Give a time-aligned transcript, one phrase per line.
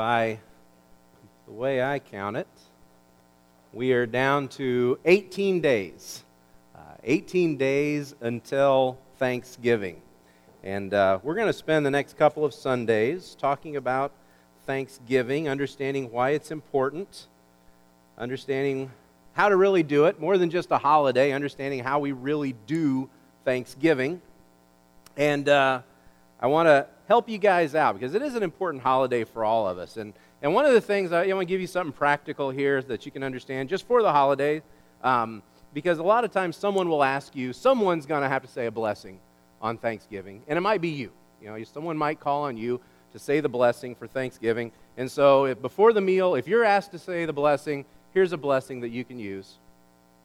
[0.00, 0.38] by
[1.44, 2.48] the way I count it,
[3.74, 6.24] we are down to 18 days.
[6.74, 10.00] Uh, 18 days until Thanksgiving.
[10.64, 14.12] And uh, we're going to spend the next couple of Sundays talking about
[14.64, 17.26] Thanksgiving, understanding why it's important,
[18.16, 18.90] understanding
[19.34, 23.10] how to really do it, more than just a holiday, understanding how we really do
[23.44, 24.22] Thanksgiving.
[25.18, 25.82] And uh,
[26.40, 29.68] I want to help you guys out because it is an important holiday for all
[29.68, 29.98] of us.
[29.98, 32.80] And, and one of the things, I, I want to give you something practical here
[32.82, 34.62] that you can understand just for the holiday,
[35.02, 35.42] um,
[35.74, 38.66] because a lot of times someone will ask you, someone's going to have to say
[38.66, 39.20] a blessing
[39.60, 41.12] on Thanksgiving, and it might be you.
[41.42, 42.80] You know, someone might call on you
[43.12, 44.72] to say the blessing for Thanksgiving.
[44.96, 47.84] And so if, before the meal, if you're asked to say the blessing,
[48.14, 49.58] here's a blessing that you can use.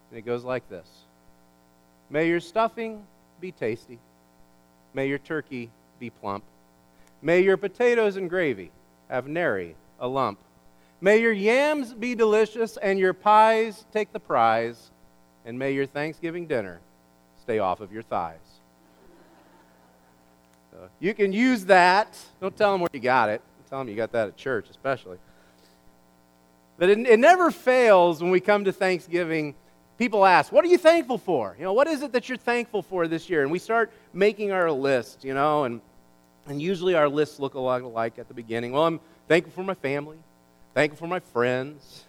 [0.10, 0.88] And it goes like this
[2.10, 3.04] May your stuffing
[3.42, 4.00] be tasty.
[4.94, 6.44] May your turkey be plump.
[7.22, 8.72] May your potatoes and gravy
[9.10, 10.40] have nary a lump.
[11.02, 14.92] May your yams be delicious and your pies take the prize.
[15.46, 16.80] And may your Thanksgiving dinner
[17.42, 18.38] stay off of your thighs.
[20.72, 22.18] So you can use that.
[22.42, 23.42] Don't tell them where you got it.
[23.70, 25.18] Tell them you got that at church, especially.
[26.78, 29.56] But it, it never fails when we come to Thanksgiving
[29.98, 31.56] people ask, What are you thankful for?
[31.58, 33.42] You know, what is it that you're thankful for this year?
[33.42, 35.82] And we start making our list, you know, and,
[36.48, 38.72] and usually our lists look a lot alike at the beginning.
[38.72, 40.18] Well, I'm thankful for my family,
[40.74, 42.06] thankful for my friends,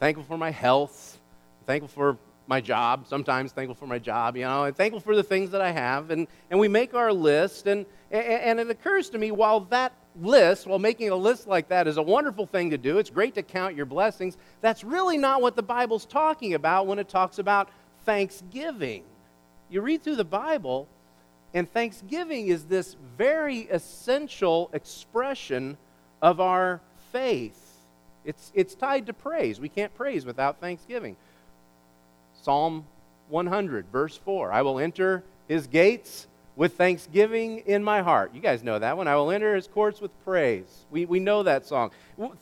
[0.00, 1.18] thankful for my health,
[1.66, 5.22] thankful for my job, sometimes thankful for my job, you know, and thankful for the
[5.22, 6.10] things that I have.
[6.10, 10.66] And, and we make our list, and, and it occurs to me while that list,
[10.66, 13.42] while making a list like that is a wonderful thing to do, it's great to
[13.42, 17.68] count your blessings, that's really not what the Bible's talking about when it talks about
[18.04, 19.04] thanksgiving.
[19.70, 20.88] You read through the Bible,
[21.54, 25.76] and thanksgiving is this very essential expression
[26.22, 26.80] of our
[27.12, 27.76] faith.
[28.24, 29.60] It's, it's tied to praise.
[29.60, 31.16] We can't praise without thanksgiving.
[32.42, 32.84] Psalm
[33.28, 36.26] 100, verse 4 I will enter his gates
[36.58, 38.34] with thanksgiving in my heart.
[38.34, 39.06] You guys know that one.
[39.06, 40.86] I will enter his courts with praise.
[40.90, 41.92] We, we know that song.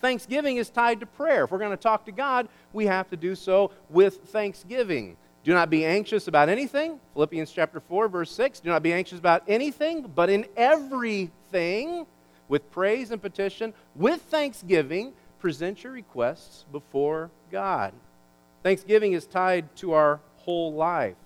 [0.00, 1.44] Thanksgiving is tied to prayer.
[1.44, 5.19] If we're going to talk to God, we have to do so with thanksgiving.
[5.44, 6.99] Do not be anxious about anything.
[7.12, 8.60] Philippians chapter 4, verse 6.
[8.60, 12.06] Do not be anxious about anything, but in everything,
[12.49, 17.93] with praise and petition, with thanksgiving, present your requests before God.
[18.62, 21.16] Thanksgiving is tied to our whole life.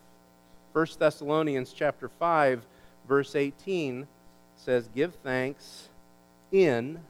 [0.72, 2.66] 1 Thessalonians chapter 5
[3.10, 4.06] verse 18
[4.54, 5.88] says, Give thanks
[6.53, 7.00] in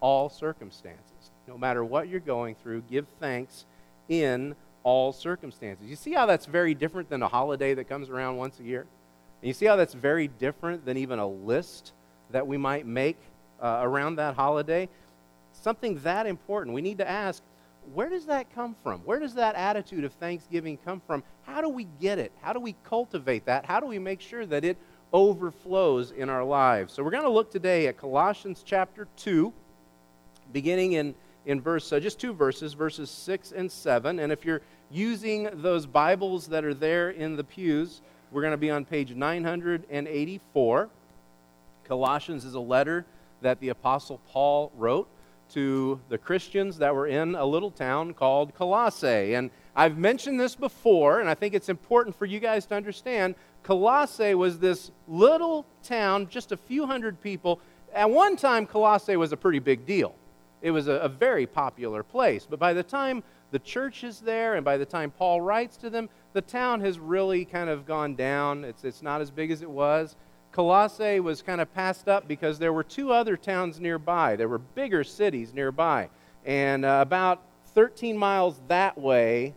[0.00, 1.30] all circumstances.
[1.46, 3.66] No matter what you're going through, give thanks
[4.08, 5.86] in all circumstances.
[5.86, 8.86] You see how that's very different than a holiday that comes around once a year?
[9.42, 11.92] And you see how that's very different than even a list
[12.30, 13.18] that we might make
[13.62, 14.88] uh, around that holiday?
[15.52, 16.74] Something that important.
[16.74, 17.42] We need to ask,
[17.92, 19.00] where does that come from?
[19.00, 21.22] Where does that attitude of thanksgiving come from?
[21.42, 22.32] How do we get it?
[22.40, 23.66] How do we cultivate that?
[23.66, 24.78] How do we make sure that it
[25.14, 26.92] overflows in our lives.
[26.92, 29.52] So we're going to look today at Colossians chapter 2,
[30.52, 31.14] beginning in,
[31.46, 34.18] in verse, uh, just two verses, verses 6 and 7.
[34.18, 34.60] And if you're
[34.90, 38.02] using those Bibles that are there in the pews,
[38.32, 40.88] we're going to be on page 984.
[41.84, 43.06] Colossians is a letter
[43.40, 45.08] that the Apostle Paul wrote
[45.50, 49.34] to the Christians that were in a little town called Colossae.
[49.34, 53.36] And I've mentioned this before, and I think it's important for you guys to understand
[53.64, 57.60] Colossae was this little town, just a few hundred people.
[57.92, 60.14] At one time, Colossae was a pretty big deal.
[60.60, 62.46] It was a, a, very popular place.
[62.48, 65.90] But by the time the church is there and by the time Paul writes to
[65.90, 68.64] them, the town has really kind of gone down.
[68.64, 70.16] It's, it's not as big as it was.
[70.52, 74.36] Colossae was kind of passed up because there were two other towns nearby.
[74.36, 76.08] There were bigger cities nearby.
[76.44, 77.42] And uh, about
[77.74, 79.54] 13 miles that way,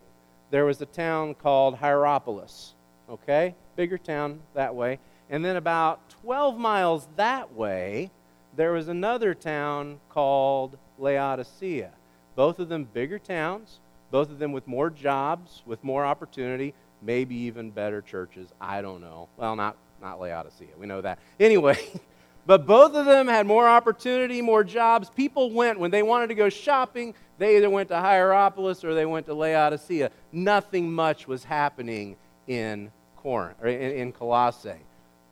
[0.50, 2.74] there was a town called Hierapolis.
[3.08, 3.54] Okay?
[3.78, 4.98] Bigger town that way.
[5.30, 8.10] And then about 12 miles that way,
[8.56, 11.92] there was another town called Laodicea.
[12.34, 13.78] Both of them bigger towns,
[14.10, 18.48] both of them with more jobs, with more opportunity, maybe even better churches.
[18.60, 19.28] I don't know.
[19.36, 20.76] Well, not, not Laodicea.
[20.76, 21.20] We know that.
[21.38, 21.78] Anyway,
[22.46, 25.08] but both of them had more opportunity, more jobs.
[25.08, 29.06] People went, when they wanted to go shopping, they either went to Hierapolis or they
[29.06, 30.10] went to Laodicea.
[30.32, 32.16] Nothing much was happening
[32.48, 32.90] in
[33.22, 34.80] Corinth, or in, in Colossae.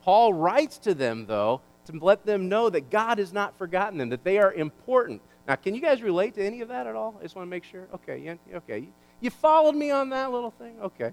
[0.03, 4.09] Paul writes to them, though, to let them know that God has not forgotten them,
[4.09, 5.21] that they are important.
[5.47, 7.15] Now, can you guys relate to any of that at all?
[7.19, 7.87] I just want to make sure.
[7.93, 8.87] Okay, yeah, okay.
[9.21, 10.75] You followed me on that little thing?
[10.81, 11.11] Okay.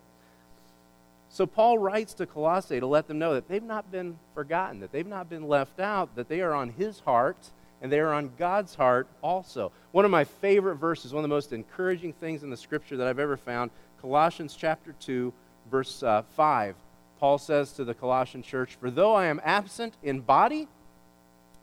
[1.28, 4.92] So Paul writes to Colossae to let them know that they've not been forgotten, that
[4.92, 7.50] they've not been left out, that they are on his heart,
[7.82, 9.72] and they are on God's heart also.
[9.92, 13.06] One of my favorite verses, one of the most encouraging things in the scripture that
[13.06, 15.32] I've ever found, Colossians chapter 2,
[15.70, 16.74] verse uh, 5.
[17.18, 20.68] Paul says to the Colossian church, For though I am absent in body,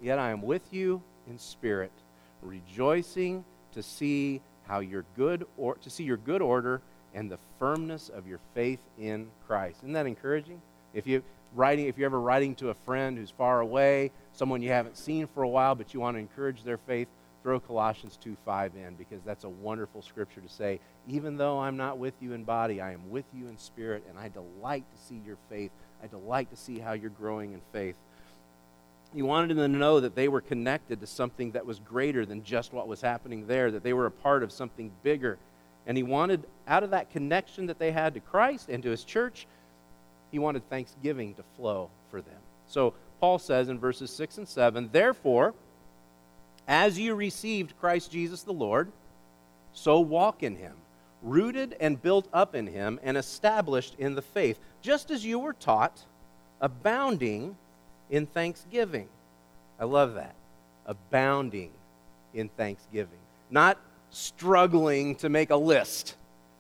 [0.01, 1.91] yet I am with you in spirit,
[2.41, 6.81] rejoicing to see how your good or to see your good order
[7.13, 9.79] and the firmness of your faith in Christ.
[9.79, 10.61] Isn't that encouraging?
[10.93, 14.69] If you writing if you're ever writing to a friend who's far away, someone you
[14.69, 17.07] haven't seen for a while but you want to encourage their faith,
[17.43, 21.77] throw Colossians 2 5 in because that's a wonderful scripture to say, even though I'm
[21.77, 25.01] not with you in body, I am with you in spirit, and I delight to
[25.03, 25.71] see your faith.
[26.03, 27.95] I delight to see how you're growing in faith.
[29.13, 32.43] He wanted them to know that they were connected to something that was greater than
[32.43, 35.37] just what was happening there, that they were a part of something bigger.
[35.85, 39.03] And he wanted, out of that connection that they had to Christ and to his
[39.03, 39.47] church,
[40.31, 42.39] he wanted thanksgiving to flow for them.
[42.67, 45.53] So Paul says in verses 6 and 7 Therefore,
[46.67, 48.91] as you received Christ Jesus the Lord,
[49.73, 50.73] so walk in him,
[51.21, 55.53] rooted and built up in him, and established in the faith, just as you were
[55.53, 56.05] taught,
[56.59, 57.55] abounding
[58.09, 59.07] in thanksgiving.
[59.79, 60.35] I love that.
[60.85, 61.71] Abounding
[62.33, 63.19] in thanksgiving.
[63.49, 63.77] Not
[64.11, 66.15] struggling to make a list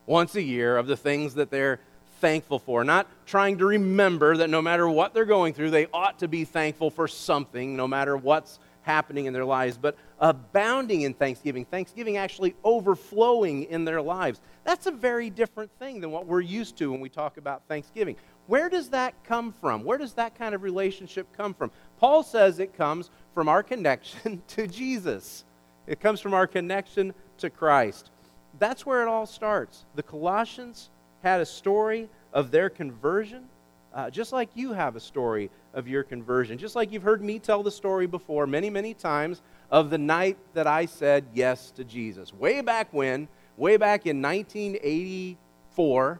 [0.05, 1.79] once a year of the things that they're
[2.19, 6.19] thankful for, not trying to remember that no matter what they're going through, they ought
[6.19, 11.13] to be thankful for something, no matter what's happening in their lives, but abounding in
[11.13, 14.41] thanksgiving, thanksgiving actually overflowing in their lives.
[14.63, 18.15] That's a very different thing than what we're used to when we talk about thanksgiving.
[18.47, 19.83] Where does that come from?
[19.83, 21.71] Where does that kind of relationship come from?
[21.97, 25.45] Paul says it comes from our connection to Jesus.
[25.87, 28.11] It comes from our connection to Christ.
[28.59, 29.85] That's where it all starts.
[29.95, 30.89] The Colossians
[31.23, 33.45] had a story of their conversion,
[33.93, 36.57] uh, just like you have a story of your conversion.
[36.57, 40.37] Just like you've heard me tell the story before many, many times of the night
[40.53, 42.33] that I said yes to Jesus.
[42.33, 43.27] Way back when,
[43.57, 46.19] way back in 1984,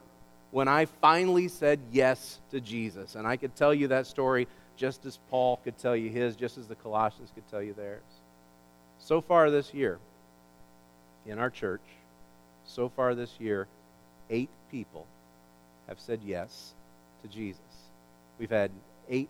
[0.52, 3.16] when I finally said yes to Jesus.
[3.16, 6.58] And I could tell you that story just as Paul could tell you his, just
[6.58, 8.02] as the Colossians could tell you theirs.
[9.00, 10.00] So far this year,
[11.26, 11.82] in our church,
[12.66, 13.68] so far this year,
[14.30, 15.08] eight people
[15.88, 16.74] have said yes
[17.22, 17.62] to Jesus.
[18.40, 18.72] We've had
[19.10, 19.30] eight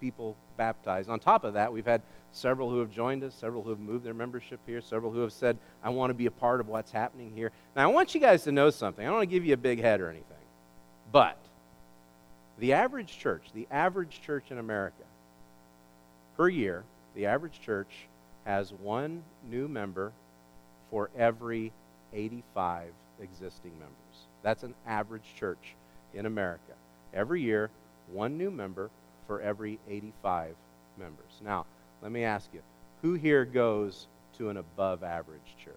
[0.00, 1.08] people baptized.
[1.08, 2.02] On top of that, we've had
[2.32, 5.32] several who have joined us, several who have moved their membership here, several who have
[5.32, 7.52] said, I want to be a part of what's happening here.
[7.76, 9.04] Now, I want you guys to know something.
[9.04, 10.26] I don't want to give you a big head or anything.
[11.12, 11.38] But
[12.58, 15.04] the average church, the average church in America,
[16.36, 16.84] per year,
[17.14, 18.08] the average church
[18.44, 20.12] has one new member
[20.90, 21.72] for every
[22.12, 24.26] 85 existing members.
[24.42, 25.74] That's an average church
[26.14, 26.72] in America.
[27.14, 27.70] Every year,
[28.10, 28.90] one new member
[29.26, 30.54] for every 85
[30.98, 31.40] members.
[31.42, 31.66] Now,
[32.02, 32.60] let me ask you
[33.02, 34.06] who here goes
[34.38, 35.74] to an above average church?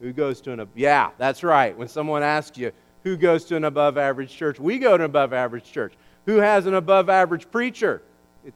[0.00, 0.76] Who goes to an, above?
[0.76, 1.76] yeah, that's right.
[1.76, 2.72] When someone asks you,
[3.04, 4.60] who goes to an above average church?
[4.60, 5.94] We go to an above average church.
[6.26, 8.02] Who has an above average preacher?
[8.44, 8.54] It,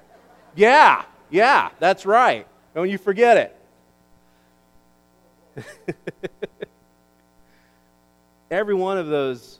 [0.56, 2.46] yeah, yeah, that's right.
[2.74, 3.54] Don't you forget
[5.56, 5.66] it.
[8.50, 9.59] Every one of those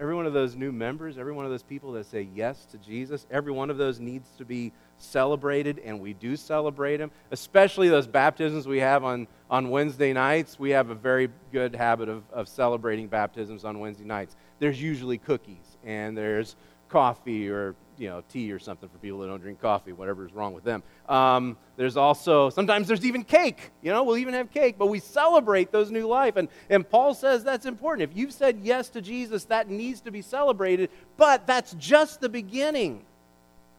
[0.00, 2.78] every one of those new members, every one of those people that say yes to
[2.78, 7.90] Jesus, every one of those needs to be celebrated, and we do celebrate them, especially
[7.90, 10.58] those baptisms we have on, on Wednesday nights.
[10.58, 14.36] We have a very good habit of, of celebrating baptisms on Wednesday nights.
[14.58, 16.56] There's usually cookies, and there's
[16.88, 20.32] coffee or you know tea or something for people that don't drink coffee, whatever is
[20.32, 20.82] wrong with them.
[21.08, 23.70] Um, there's also sometimes there's even cake.
[23.82, 26.36] You know, we'll even have cake, but we celebrate those new life.
[26.36, 28.10] And and Paul says that's important.
[28.10, 30.88] If you've said yes to Jesus, that needs to be celebrated.
[31.18, 33.02] But that's just the beginning.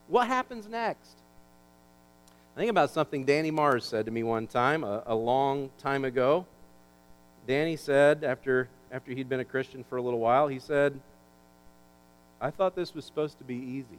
[0.06, 1.16] What happens next?
[2.56, 6.04] I think about something Danny Mars said to me one time, a, a long time
[6.04, 6.46] ago.
[7.48, 11.00] Danny said after after he'd been a Christian for a little while, he said
[12.40, 13.98] I thought this was supposed to be easy.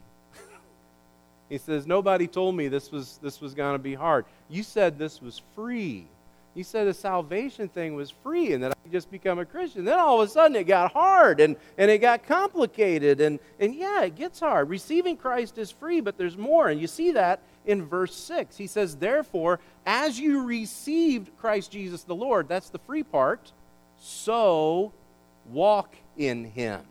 [1.48, 4.24] He says, Nobody told me this was, this was going to be hard.
[4.48, 6.06] You said this was free.
[6.54, 9.84] You said the salvation thing was free and that I could just become a Christian.
[9.84, 13.20] Then all of a sudden it got hard and, and it got complicated.
[13.20, 14.68] And, and yeah, it gets hard.
[14.68, 16.68] Receiving Christ is free, but there's more.
[16.68, 18.56] And you see that in verse 6.
[18.56, 23.50] He says, Therefore, as you received Christ Jesus the Lord, that's the free part,
[23.98, 24.92] so
[25.50, 26.84] walk in him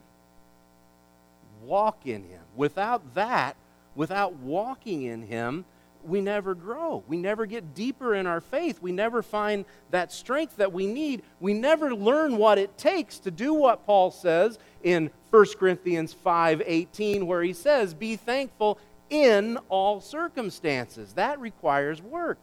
[1.63, 2.41] walk in Him.
[2.55, 3.55] Without that,
[3.95, 5.65] without walking in Him,
[6.03, 7.03] we never grow.
[7.07, 8.81] We never get deeper in our faith.
[8.81, 11.23] We never find that strength that we need.
[11.39, 17.25] We never learn what it takes to do what Paul says in 1 Corinthians 5:18
[17.25, 18.77] where he says, "Be thankful
[19.13, 21.13] in all circumstances.
[21.13, 22.39] That requires work.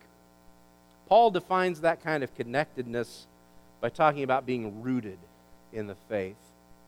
[1.09, 3.27] Paul defines that kind of connectedness
[3.81, 5.19] by talking about being rooted
[5.73, 6.37] in the faith.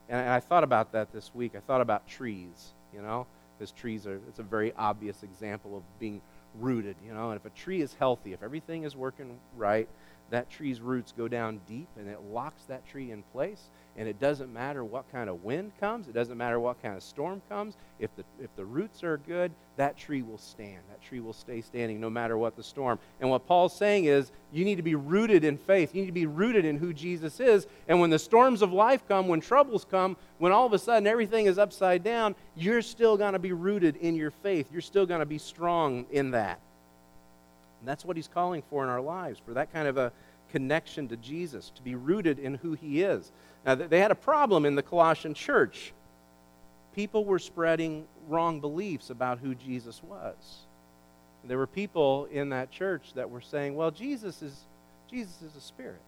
[0.08, 1.56] And I, thought about that this week.
[1.56, 3.26] I thought about trees, you know,
[3.62, 6.20] because trees are, it's a very obvious example of being
[6.58, 7.30] rooted, you know.
[7.30, 9.88] And if a tree is healthy, if everything is working right,
[10.30, 13.70] that tree's roots go down deep and it locks that tree in place.
[13.96, 17.04] And it doesn't matter what kind of wind comes, it doesn't matter what kind of
[17.04, 17.76] storm comes.
[18.00, 20.78] If the, if the roots are good, that tree will stand.
[20.90, 22.98] That tree will stay standing no matter what the storm.
[23.20, 25.94] And what Paul's saying is you need to be rooted in faith.
[25.94, 27.66] You need to be rooted in who Jesus is.
[27.88, 31.06] And when the storms of life come, when troubles come, when all of a sudden
[31.06, 34.68] everything is upside down, you're still going to be rooted in your faith.
[34.70, 36.60] You're still going to be strong in that.
[37.80, 40.12] And that's what he's calling for in our lives, for that kind of a
[40.52, 43.32] connection to Jesus, to be rooted in who he is.
[43.64, 45.92] Now, they had a problem in the Colossian church.
[46.94, 50.34] People were spreading wrong beliefs about who Jesus was.
[51.44, 54.56] There were people in that church that were saying, well, Jesus is,
[55.10, 56.00] Jesus is a spirit,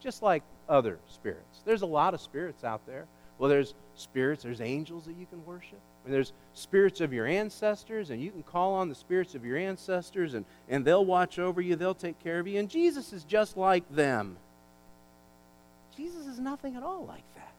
[0.00, 1.60] just like other spirits.
[1.64, 3.06] There's a lot of spirits out there.
[3.38, 5.78] Well, there's spirits, there's angels that you can worship.
[6.04, 9.56] And there's spirits of your ancestors, and you can call on the spirits of your
[9.56, 12.58] ancestors, and, and they'll watch over you, they'll take care of you.
[12.58, 14.36] And Jesus is just like them.
[15.96, 17.52] Jesus is nothing at all like that.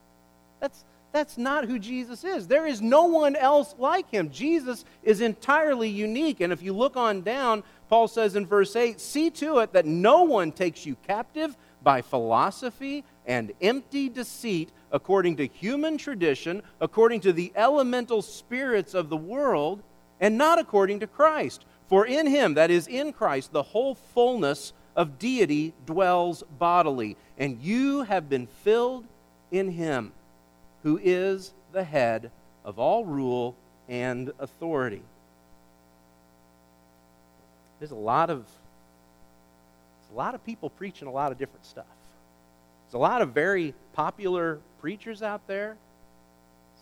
[0.59, 0.83] That's,
[1.15, 2.47] that's not who Jesus is.
[2.47, 4.29] There is no one else like him.
[4.29, 6.41] Jesus is entirely unique.
[6.41, 9.85] And if you look on down, Paul says in verse 8 see to it that
[9.85, 17.21] no one takes you captive by philosophy and empty deceit according to human tradition, according
[17.21, 19.83] to the elemental spirits of the world,
[20.19, 21.65] and not according to Christ.
[21.87, 27.61] For in him, that is, in Christ, the whole fullness of deity dwells bodily, and
[27.61, 29.05] you have been filled
[29.51, 30.11] in him,
[30.85, 32.29] who is the head
[32.63, 33.55] of all rule
[33.89, 35.01] and authority.
[37.79, 41.87] There's a lot of there's a lot of people preaching a lot of different stuff.
[42.85, 45.75] There's a lot of very popular preachers out there.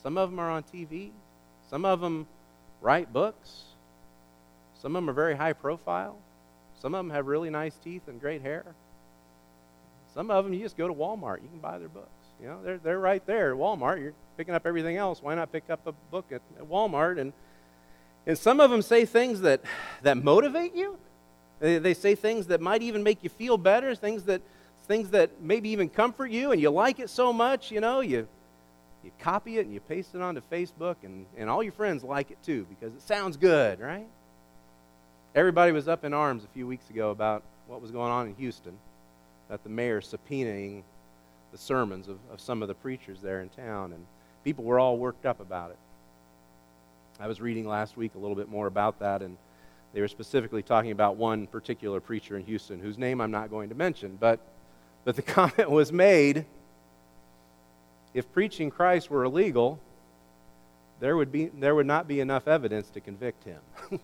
[0.04, 1.12] Some of them are on TV.
[1.70, 2.28] Some of them
[2.82, 3.64] write books.
[4.82, 6.18] Some of them are very high profile.
[6.82, 8.66] Some of them have really nice teeth and great hair.
[10.14, 11.42] Some of them, you just go to Walmart.
[11.42, 12.23] You can buy their books.
[12.44, 14.02] You know, they're, they're right there at Walmart.
[14.02, 15.24] You're picking up everything else.
[15.24, 17.18] Why not pick up a book at, at Walmart?
[17.18, 17.32] And,
[18.28, 19.62] and some of them say things that,
[20.02, 20.98] that motivate you.
[21.62, 24.42] They, they say things that might even make you feel better, things that
[24.88, 28.28] things that maybe even comfort you and you like it so much, you know, you,
[29.06, 32.30] you copy it and you paste it onto Facebook, and, and all your friends like
[32.30, 34.06] it too because it sounds good, right?
[35.34, 38.36] Everybody was up in arms a few weeks ago about what was going on in
[38.36, 38.78] Houston,
[39.48, 40.84] about the mayor subpoenaing
[41.54, 44.06] the sermons of, of some of the preachers there in town, and
[44.44, 45.78] people were all worked up about it.
[47.22, 49.38] I was reading last week a little bit more about that, and
[49.94, 53.70] they were specifically talking about one particular preacher in Houston whose name I'm not going
[53.70, 54.42] to mention, but
[55.06, 56.46] but the comment was made
[58.14, 59.80] if preaching Christ were illegal,
[61.00, 63.60] there would, be, there would not be enough evidence to convict him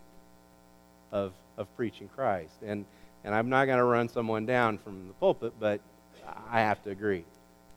[1.12, 2.56] of, of preaching Christ.
[2.65, 2.86] And,
[3.24, 5.79] and I'm not going to run someone down from the pulpit, but
[6.51, 7.24] I have to agree.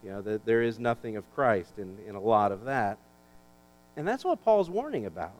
[0.02, 2.98] You know, that there is nothing of Christ in, in a lot of that.
[3.96, 5.34] And that's what Paul's warning about.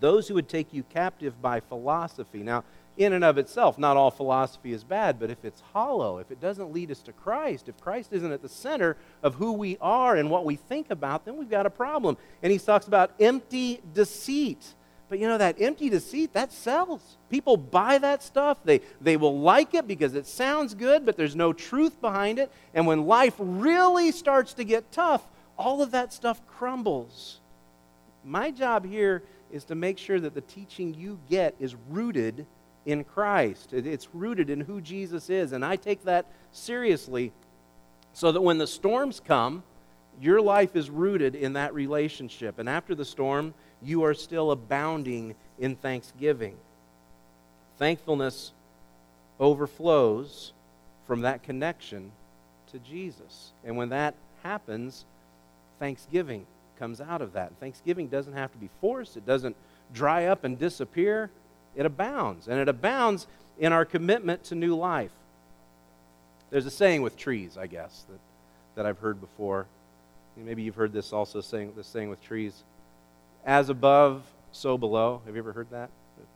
[0.00, 2.42] Those who would take you captive by philosophy.
[2.42, 2.64] Now,
[2.96, 3.78] in and of itself.
[3.78, 7.12] Not all philosophy is bad, but if it's hollow, if it doesn't lead us to
[7.12, 10.90] Christ, if Christ isn't at the center of who we are and what we think
[10.90, 12.16] about, then we've got a problem.
[12.42, 14.74] And he talks about empty deceit.
[15.14, 17.18] But you know, that empty deceit, that sells.
[17.30, 18.58] People buy that stuff.
[18.64, 22.50] They, they will like it because it sounds good, but there's no truth behind it.
[22.74, 25.22] And when life really starts to get tough,
[25.56, 27.38] all of that stuff crumbles.
[28.24, 32.44] My job here is to make sure that the teaching you get is rooted
[32.84, 33.72] in Christ.
[33.72, 35.52] It's rooted in who Jesus is.
[35.52, 37.30] And I take that seriously
[38.14, 39.62] so that when the storms come,
[40.20, 42.58] your life is rooted in that relationship.
[42.58, 43.54] And after the storm,
[43.84, 46.56] you are still abounding in thanksgiving.
[47.78, 48.52] Thankfulness
[49.38, 50.52] overflows
[51.06, 52.12] from that connection
[52.72, 53.52] to Jesus.
[53.64, 55.04] And when that happens,
[55.78, 56.46] thanksgiving
[56.78, 57.52] comes out of that.
[57.60, 59.56] Thanksgiving doesn't have to be forced, it doesn't
[59.92, 61.30] dry up and disappear
[61.74, 62.48] it abounds.
[62.48, 63.26] And it abounds
[63.58, 65.10] in our commitment to new life.
[66.50, 68.20] There's a saying with trees, I guess, that,
[68.76, 69.66] that I've heard before.
[70.36, 72.62] Maybe you've heard this also saying this saying with trees.
[73.44, 74.22] As above,
[74.52, 75.20] so below.
[75.26, 75.90] Have you ever heard that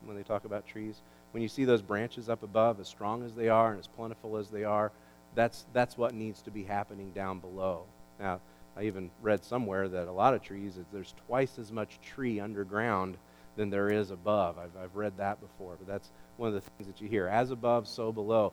[0.05, 1.01] when they talk about trees?
[1.33, 4.37] When you see those branches up above, as strong as they are and as plentiful
[4.37, 4.93] as they are,
[5.35, 7.85] that's, that's what needs to be happening down below.
[8.19, 8.41] Now,
[8.77, 13.17] I even read somewhere that a lot of trees, there's twice as much tree underground
[13.57, 14.57] than there is above.
[14.59, 17.27] I've, I've read that before, but that's one of the things that you hear.
[17.27, 18.53] As above, so below.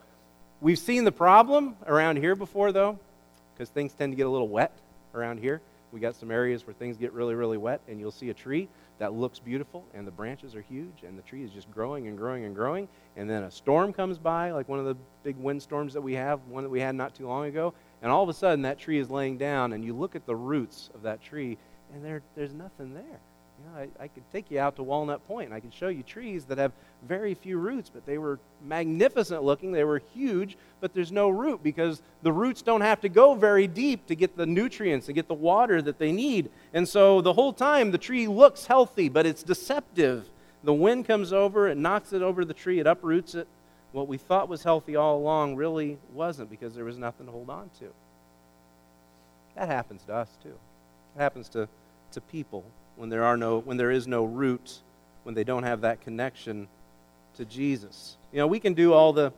[0.62, 2.98] We've seen the problem around here before, though,
[3.54, 4.72] because things tend to get a little wet
[5.14, 5.62] around here.
[5.92, 8.68] We got some areas where things get really, really wet, and you'll see a tree
[8.98, 12.18] that looks beautiful, and the branches are huge, and the tree is just growing and
[12.18, 12.88] growing and growing.
[13.15, 16.39] And then a storm comes by, like one of the big windstorms that we have,
[16.48, 19.00] one that we had not too long ago, and all of a sudden that tree
[19.00, 21.58] is laying down, and you look at the roots of that tree,
[21.94, 23.20] and there, there's nothing there.
[23.58, 26.04] You know, I, I could take you out to Walnut Point, I could show you
[26.04, 26.72] trees that have
[27.08, 29.72] very few roots, but they were magnificent looking.
[29.72, 33.68] They were huge, but there's no root because the roots don't have to go very
[33.68, 36.50] deep to get the nutrients, and get the water that they need.
[36.74, 40.30] And so the whole time the tree looks healthy, but it's deceptive.
[40.64, 43.48] The wind comes over, it knocks it over the tree, it uproots it.
[43.92, 47.50] What we thought was healthy all along really wasn't because there was nothing to hold
[47.50, 47.86] on to.
[49.56, 50.58] That happens to us too.
[51.16, 51.70] It happens to,
[52.12, 54.80] to people when there, are no, when there is no root,
[55.24, 56.68] when they don't have that connection
[57.36, 58.18] to Jesus.
[58.32, 59.34] You know, we can do all the,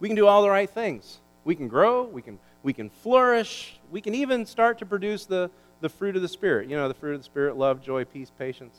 [0.00, 1.18] we can do all the right things.
[1.44, 5.50] We can grow, we can, we can flourish, we can even start to produce the,
[5.80, 6.68] the fruit of the Spirit.
[6.68, 8.76] You know, the fruit of the Spirit love, joy, peace, patience.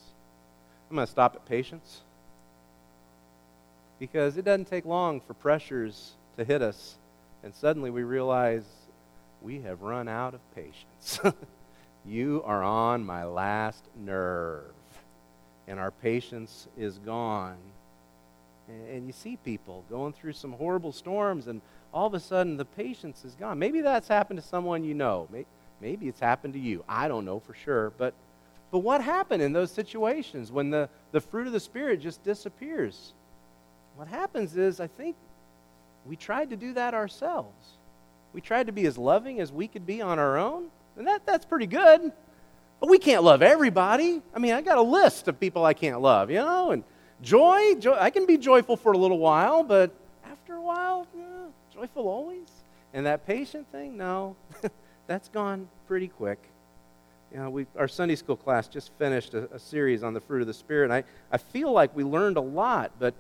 [0.89, 2.01] I'm going to stop at patience
[3.99, 6.95] because it doesn't take long for pressures to hit us,
[7.43, 8.63] and suddenly we realize
[9.41, 11.19] we have run out of patience.
[12.05, 14.73] You are on my last nerve.
[15.67, 17.57] And our patience is gone.
[18.67, 21.61] And, you see people going through some horrible storms, and
[21.93, 23.59] all of a sudden the patience is gone.
[23.59, 25.27] Maybe that's happened to someone you know.
[25.81, 26.83] Maybe it's happened to you.
[26.87, 27.91] I don't know for sure.
[27.97, 28.13] But,
[28.71, 33.13] but what happened in those situations when the, the fruit of the Spirit just disappears?
[33.95, 35.15] What happens is, I think
[36.05, 37.77] we tried to do that ourselves.
[38.33, 40.69] We tried to be as loving as we could be on our own.
[40.97, 42.11] And that, that's pretty good.
[42.79, 44.21] But we can't love everybody.
[44.33, 46.71] I mean, I got a list of people I can't love, you know?
[46.71, 46.83] And
[47.21, 49.91] joy, joy I can be joyful for a little while, but
[50.25, 51.23] after a while, yeah,
[51.73, 52.49] joyful always.
[52.93, 54.35] And that patient thing, no,
[55.07, 56.39] that's gone pretty quick.
[57.33, 60.41] You know, we, our Sunday school class just finished a, a series on the fruit
[60.41, 63.15] of the Spirit, and I, I feel like we learned a lot, but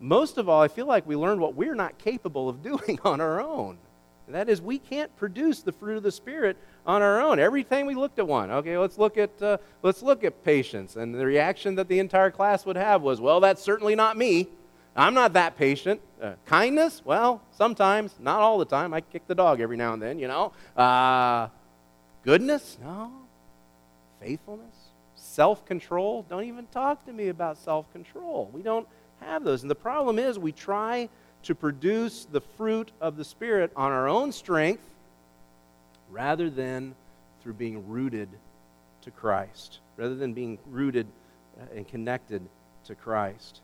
[0.00, 3.20] most of all, I feel like we learned what we're not capable of doing on
[3.20, 3.78] our own.
[4.26, 6.56] And that is, we can't produce the fruit of the Spirit
[6.86, 7.38] on our own.
[7.38, 10.96] Every time we looked at one, okay, let's look at uh, let's look at patience,
[10.96, 14.48] and the reaction that the entire class would have was, "Well, that's certainly not me.
[14.96, 18.94] I'm not that patient." Uh, kindness, well, sometimes, not all the time.
[18.94, 20.52] I kick the dog every now and then, you know.
[20.74, 21.48] Uh,
[22.22, 23.12] goodness, no.
[24.20, 24.74] Faithfulness,
[25.16, 26.24] self-control.
[26.30, 28.50] Don't even talk to me about self-control.
[28.54, 28.88] We don't
[29.20, 31.10] have those, and the problem is we try
[31.44, 34.82] to produce the fruit of the Spirit on our own strength
[36.10, 36.94] rather than
[37.42, 38.28] through being rooted
[39.02, 41.06] to Christ, rather than being rooted
[41.60, 42.42] uh, and connected
[42.86, 43.60] to Christ.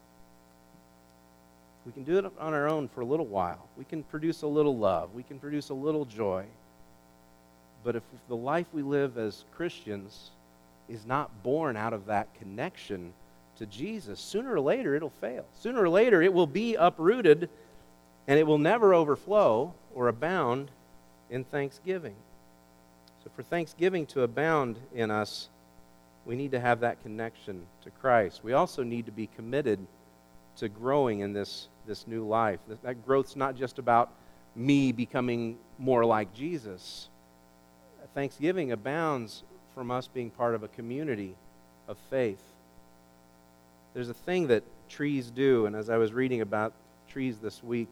[1.87, 3.67] We can do it on our own for a little while.
[3.77, 5.15] We can produce a little love.
[5.15, 6.45] We can produce a little joy.
[7.83, 10.31] But if the life we live as Christians
[10.89, 13.15] is not born out of that connection
[13.57, 15.45] to Jesus, sooner or later it'll fail.
[15.61, 17.49] Sooner or later it will be uprooted
[18.31, 20.71] and it will never overflow or abound
[21.31, 22.15] in thanksgiving.
[23.25, 25.49] So, for thanksgiving to abound in us,
[26.25, 28.45] we need to have that connection to Christ.
[28.45, 29.85] We also need to be committed
[30.59, 32.61] to growing in this, this new life.
[32.85, 34.13] That growth's not just about
[34.55, 37.09] me becoming more like Jesus.
[38.15, 39.43] Thanksgiving abounds
[39.75, 41.35] from us being part of a community
[41.89, 42.43] of faith.
[43.93, 46.73] There's a thing that trees do, and as I was reading about
[47.09, 47.89] trees this week,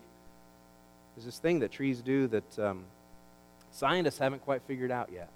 [1.18, 2.84] there's this thing that trees do that um,
[3.72, 5.28] scientists haven't quite figured out yet.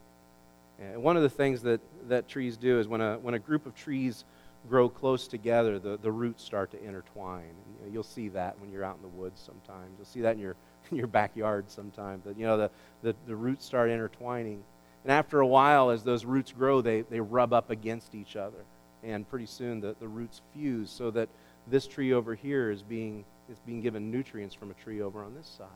[0.78, 3.66] And one of the things that, that trees do is when a, when a group
[3.66, 4.22] of trees
[4.68, 7.50] grow close together, the, the roots start to intertwine.
[7.82, 9.90] And, you will see that when you're out in the woods sometimes.
[9.98, 10.54] You'll see that in your,
[10.92, 12.22] in your backyard sometimes.
[12.24, 12.70] But, you know, the,
[13.02, 14.62] the, the roots start intertwining.
[15.02, 18.64] And after a while, as those roots grow, they, they rub up against each other.
[19.02, 21.28] And pretty soon the, the roots fuse so that
[21.66, 25.34] this tree over here is being is being given nutrients from a tree over on
[25.34, 25.68] this side.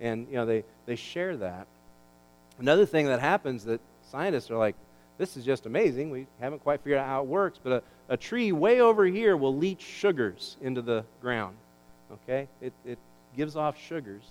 [0.00, 1.66] And, you know, they, they share that.
[2.58, 4.76] Another thing that happens that scientists are like,
[5.18, 6.10] this is just amazing.
[6.10, 9.36] We haven't quite figured out how it works, but a, a tree way over here
[9.36, 11.56] will leach sugars into the ground.
[12.12, 12.48] Okay?
[12.60, 12.98] It, it
[13.34, 14.22] gives off sugars.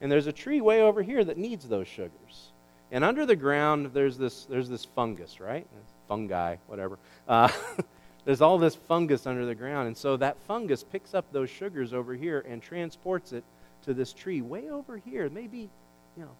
[0.00, 2.52] And there's a tree way over here that needs those sugars.
[2.92, 5.66] And under the ground, there's this, there's this fungus, right?
[6.06, 6.98] Fungi, whatever.
[7.26, 7.50] Uh,
[8.24, 9.86] there's all this fungus under the ground.
[9.88, 13.44] And so that fungus picks up those sugars over here and transports it
[13.84, 15.70] to this tree way over here, maybe,
[16.16, 16.30] you know,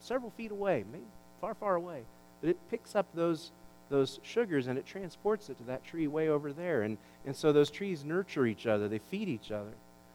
[0.00, 1.04] several feet away, maybe
[1.40, 2.02] far, far away.
[2.40, 3.52] But it picks up those,
[3.90, 6.82] those sugars and it transports it to that tree way over there.
[6.82, 9.72] And, and so those trees nurture each other, they feed each other.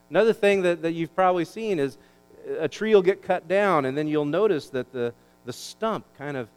[0.09, 1.97] Another thing that, that you've probably seen is
[2.59, 5.13] a tree will get cut down, and then you'll notice that the,
[5.45, 6.49] the stump kind of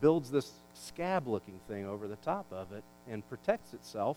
[0.00, 4.16] builds this scab looking thing over the top of it and protects itself.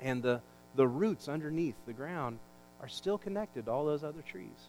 [0.00, 0.40] And the,
[0.74, 2.38] the roots underneath the ground
[2.80, 4.68] are still connected to all those other trees.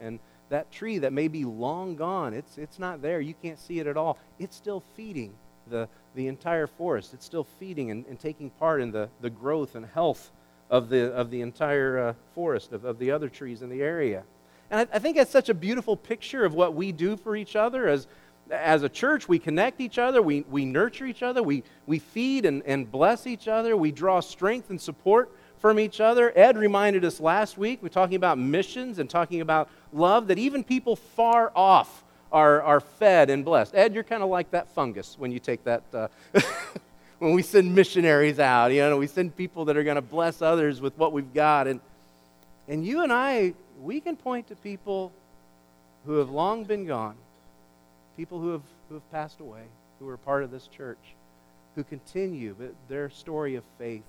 [0.00, 3.20] And that tree that may be long gone, it's, it's not there.
[3.20, 4.18] You can't see it at all.
[4.38, 5.32] It's still feeding
[5.68, 7.14] the, the entire forest.
[7.14, 10.30] It's still feeding and, and taking part in the, the growth and health
[10.70, 14.24] of the, of the entire uh, forest, of, of the other trees in the area.
[14.70, 17.56] And I, I think that's such a beautiful picture of what we do for each
[17.56, 18.06] other as,
[18.52, 19.28] as a church.
[19.28, 23.26] We connect each other, we, we nurture each other, we, we feed and, and bless
[23.26, 26.32] each other, we draw strength and support from each other.
[26.36, 30.62] Ed reminded us last week, we're talking about missions and talking about love, that even
[30.62, 33.74] people far off are, are fed and blessed.
[33.74, 36.08] Ed, you're kind of like that fungus when you take that, uh,
[37.18, 38.72] when we send missionaries out.
[38.72, 41.66] You know, we send people that are going to bless others with what we've got.
[41.66, 41.80] And,
[42.68, 45.12] and you and I, we can point to people
[46.06, 47.14] who have long been gone,
[48.16, 49.62] people who have, who have passed away,
[49.98, 51.14] who are part of this church,
[51.74, 54.02] who continue, but their story of faith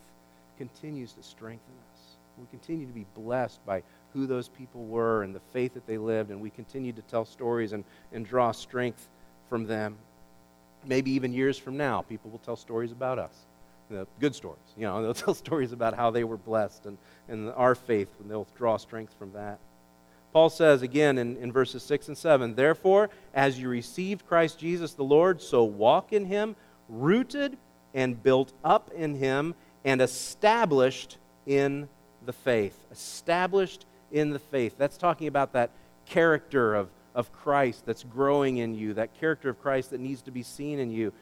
[0.57, 1.99] continues to strengthen us.
[2.37, 5.97] We continue to be blessed by who those people were and the faith that they
[5.97, 9.07] lived, and we continue to tell stories and, and draw strength
[9.49, 9.97] from them.
[10.85, 13.33] Maybe even years from now, people will tell stories about us.
[13.89, 14.59] Know, good stories.
[14.75, 18.29] You know, they'll tell stories about how they were blessed and, and our faith, and
[18.29, 19.59] they'll draw strength from that.
[20.33, 24.93] Paul says again in, in verses 6 and 7 Therefore, as you received Christ Jesus
[24.93, 26.55] the Lord, so walk in him,
[26.89, 27.57] rooted
[27.93, 29.53] and built up in him,
[29.85, 31.87] and established in
[32.25, 32.75] the faith.
[32.91, 34.75] Established in the faith.
[34.77, 35.69] That's talking about that
[36.05, 40.31] character of, of Christ that's growing in you, that character of Christ that needs to
[40.31, 41.13] be seen in you.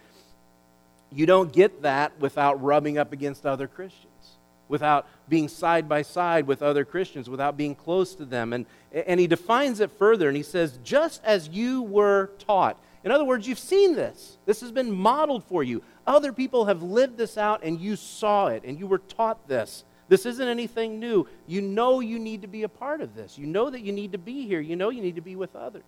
[1.12, 4.38] You don't get that without rubbing up against other Christians,
[4.72, 8.54] without being side by side with other Christians, without being close to them.
[8.54, 12.78] And, and he defines it further and he says, just as you were taught.
[13.04, 14.38] In other words, you've seen this.
[14.46, 15.84] This has been modeled for you.
[16.08, 19.84] Other people have lived this out and you saw it and you were taught this.
[20.08, 21.28] This isn't anything new.
[21.48, 23.38] You know you need to be a part of this.
[23.38, 24.62] You know that you need to be here.
[24.62, 25.84] You know you need to be with others.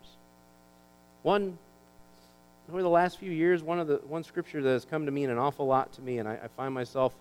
[1.23, 1.57] One,
[2.69, 5.23] over the last few years, one of the one scripture that has come to me
[5.23, 7.13] an awful lot to me, and I, I find myself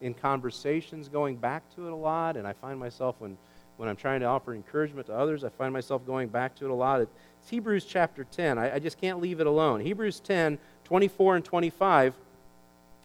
[0.00, 3.36] in conversations going back to it a lot, and I find myself when
[3.78, 6.70] when I'm trying to offer encouragement to others, I find myself going back to it
[6.72, 7.00] a lot.
[7.00, 8.58] It's Hebrews chapter 10.
[8.58, 9.80] I, I just can't leave it alone.
[9.80, 12.14] Hebrews 10, 24 and 25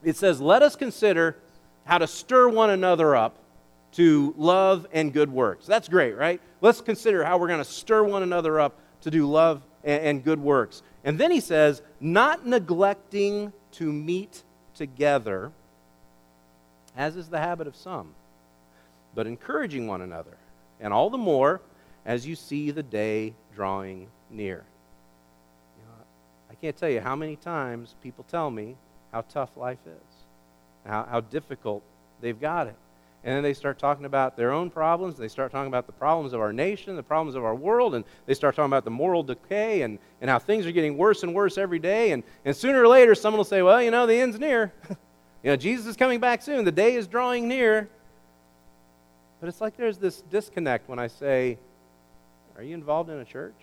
[0.04, 1.38] it says, Let us consider
[1.86, 3.38] how to stir one another up
[3.94, 5.66] to love and good works.
[5.66, 6.42] That's great, right?
[6.62, 10.24] Let's consider how we're going to stir one another up to do love and, and
[10.24, 10.82] good works.
[11.04, 14.44] And then he says, Not neglecting to meet
[14.76, 15.52] together,
[16.96, 18.14] as is the habit of some,
[19.16, 20.38] but encouraging one another,
[20.80, 21.62] and all the more
[22.06, 24.64] as you see the day drawing near.
[25.78, 26.06] You know,
[26.52, 28.76] I can't tell you how many times people tell me
[29.12, 30.16] how tough life is,
[30.86, 31.84] how, how difficult
[32.22, 32.76] they've got it.
[33.26, 35.16] And then they start talking about their own problems.
[35.16, 38.04] They start talking about the problems of our nation, the problems of our world, and
[38.26, 41.34] they start talking about the moral decay and, and how things are getting worse and
[41.34, 42.12] worse every day.
[42.12, 44.74] And, and sooner or later, someone will say, Well, you know, the end's near.
[45.44, 46.66] you know, Jesus is coming back soon.
[46.66, 47.90] The day is drawing near.
[49.40, 51.58] But it's like there's this disconnect when I say,
[52.56, 53.54] Are you involved in a church?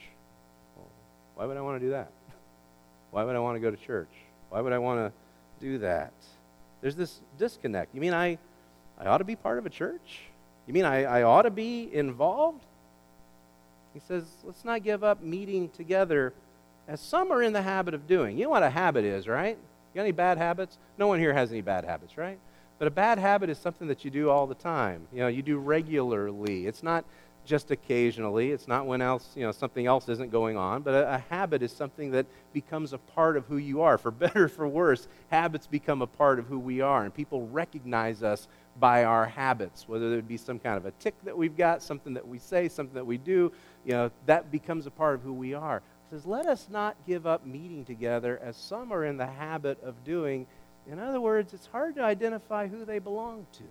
[0.77, 0.87] Well,
[1.35, 2.11] why would I want to do that?
[3.11, 4.11] Why would I want to go to church?
[4.51, 5.13] Why would I want to
[5.61, 6.13] do that.
[6.81, 7.95] There's this disconnect.
[7.95, 8.39] You mean I,
[8.99, 10.21] I ought to be part of a church?
[10.67, 12.65] You mean I, I ought to be involved?
[13.93, 16.33] He says, let's not give up meeting together
[16.89, 18.39] as some are in the habit of doing.
[18.39, 19.59] You know what a habit is, right?
[19.93, 20.79] You got any bad habits?
[20.99, 22.39] No one here has any bad habits, right?
[22.79, 25.07] But a bad habit is something that you do all the time.
[25.13, 26.67] You know, you do regularly.
[26.67, 27.05] It's not
[27.45, 28.53] just occasionally.
[28.53, 31.63] It's not when else, you know, something else isn't going on, but a, a, habit
[31.63, 33.99] is something that becomes a part of who you are.
[33.99, 37.47] For better or for worse, habits become a part of who we are, and people
[37.49, 38.47] recognize us
[38.79, 42.15] by our habits, whether it be some kind of a tick that we've got, something
[42.15, 43.53] that we say, something that we do,
[43.85, 45.83] you know, that becomes a part of who we are.
[46.11, 50.05] Says, let us not give up meeting together as some are in the habit of
[50.05, 50.47] doing.
[50.91, 53.65] In other words, it's hard to identify who they belong to.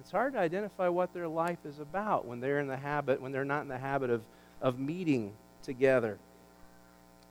[0.00, 3.30] It's hard to identify what their life is about when they're in the habit, when
[3.30, 4.22] they're not in the habit of,
[4.62, 6.16] of meeting together.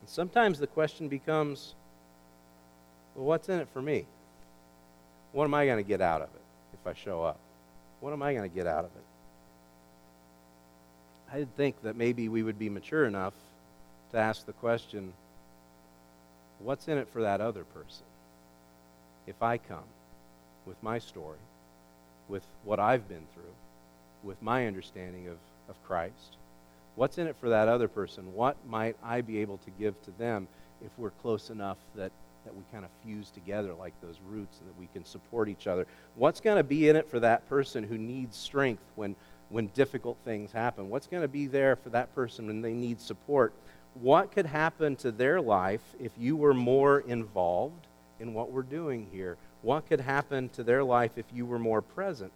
[0.00, 1.74] And sometimes the question becomes,
[3.16, 4.06] well, what's in it for me?
[5.32, 6.42] What am I going to get out of it
[6.72, 7.38] if I show up?
[7.98, 9.04] What am I going to get out of it?
[11.32, 13.32] I didn't think that maybe we would be mature enough
[14.12, 15.12] to ask the question,
[16.60, 18.04] what's in it for that other person?
[19.26, 19.84] if I come
[20.66, 21.38] with my story,
[22.28, 23.42] with what I've been through,
[24.22, 25.36] with my understanding of,
[25.68, 26.36] of Christ?
[26.94, 28.34] What's in it for that other person?
[28.34, 30.46] What might I be able to give to them
[30.84, 32.12] if we're close enough that,
[32.44, 35.66] that we kind of fuse together like those roots and that we can support each
[35.66, 35.86] other?
[36.16, 39.16] What's going to be in it for that person who needs strength when,
[39.48, 40.90] when difficult things happen?
[40.90, 43.52] What's going to be there for that person when they need support?
[43.94, 47.86] What could happen to their life if you were more involved
[48.20, 49.36] in what we're doing here?
[49.62, 52.32] What could happen to their life if you were more present?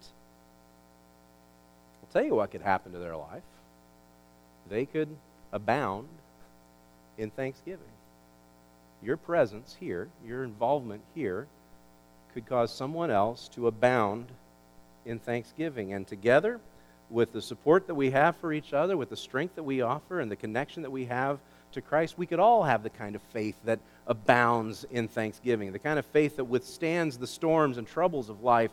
[2.03, 3.43] I'll tell you what could happen to their life
[4.69, 5.09] they could
[5.53, 6.09] abound
[7.19, 7.85] in thanksgiving.
[9.03, 11.47] Your presence here, your involvement here,
[12.35, 14.27] could cause someone else to abound
[15.05, 15.93] in thanksgiving.
[15.93, 16.61] And together,
[17.11, 20.21] with the support that we have for each other, with the strength that we offer,
[20.21, 21.39] and the connection that we have
[21.73, 25.79] to Christ, we could all have the kind of faith that abounds in thanksgiving, the
[25.79, 28.71] kind of faith that withstands the storms and troubles of life,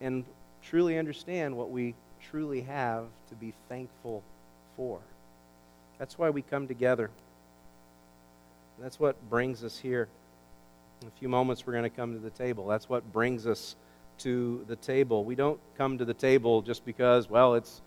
[0.00, 0.24] and
[0.62, 1.94] truly understand what we
[2.30, 4.22] truly have to be thankful
[4.76, 4.98] for.
[5.98, 7.10] That's why we come together.
[8.78, 10.08] That's what brings us here.
[11.02, 12.66] In a few moments, we're going to come to the table.
[12.66, 13.76] That's what brings us
[14.18, 15.24] to the table.
[15.24, 17.82] We don't come to the table just because, well, it's,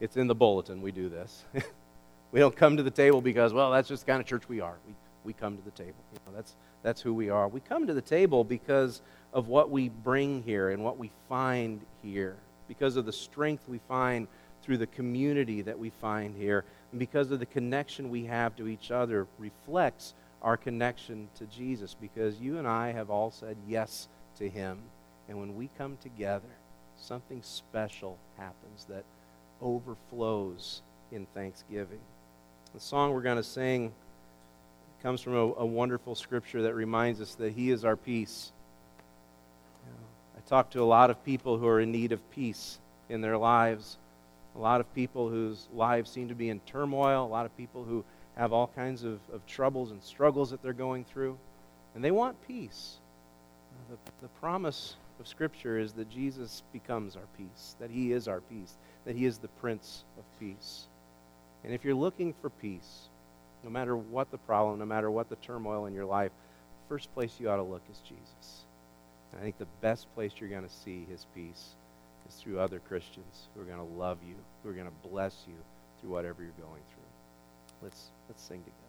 [0.00, 0.82] it's in the bulletin.
[0.82, 1.44] We do this.
[2.32, 4.60] we don't come to the table because, well, that's just the kind of church we
[4.60, 4.76] are.
[4.86, 5.98] We, we come to the table.
[6.12, 7.48] You know, that's, that's who we are.
[7.48, 9.02] We come to the table because
[9.32, 13.78] of what we bring here and what we find here, because of the strength we
[13.88, 14.28] find
[14.62, 18.68] through the community that we find here, and because of the connection we have to
[18.68, 24.08] each other, reflects our connection to Jesus because you and I have all said yes
[24.36, 24.78] to Him.
[25.28, 26.48] And when we come together,
[26.96, 29.04] something special happens that
[29.60, 32.00] overflows in thanksgiving.
[32.74, 33.92] The song we're going to sing
[35.02, 38.52] comes from a, a, wonderful scripture that reminds us that He is our peace.
[40.36, 43.38] I talk to a lot of people who are in need of peace in their
[43.38, 43.96] lives
[44.58, 47.84] a lot of people whose lives seem to be in turmoil, a lot of people
[47.84, 48.04] who
[48.36, 51.38] have all kinds of, of troubles and struggles that they're going through,
[51.94, 52.96] and they want peace.
[53.88, 58.40] The, the promise of Scripture is that Jesus becomes our peace, that He is our
[58.40, 60.86] peace, that He is the Prince of Peace.
[61.64, 63.08] And if you're looking for peace,
[63.64, 66.30] no matter what the problem, no matter what the turmoil in your life,
[66.88, 68.62] first place you ought to look is Jesus.
[69.32, 71.74] And I think the best place you're going to see His peace
[72.28, 75.44] is through other Christians who are going to love you, who are going to bless
[75.46, 75.54] you
[76.00, 77.82] through whatever you're going through.
[77.82, 78.87] Let's, let's sing together.